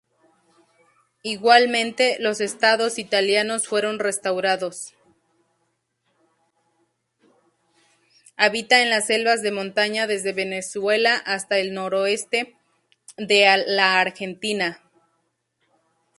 Habita 1.23 1.59
en 8.81 8.89
las 8.89 9.05
selvas 9.05 9.43
de 9.43 9.51
montaña 9.51 10.07
desde 10.07 10.33
Venezuela 10.33 11.21
hasta 11.23 11.59
el 11.59 11.75
noroeste 11.75 12.57
de 13.17 13.63
la 13.67 13.99
Argentina. 13.99 14.81